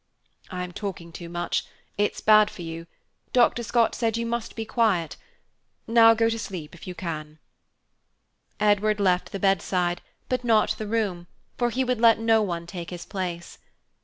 [0.49, 1.63] "I'm talking too much;
[1.95, 2.87] it's bad for you.
[3.33, 3.61] Dr.
[3.61, 5.15] Scott said you must be quiet.
[5.85, 7.37] Now go to sleep, if you can."
[8.59, 12.89] Edward left the bedside but not the room, for he would let no one take
[12.89, 13.59] his place.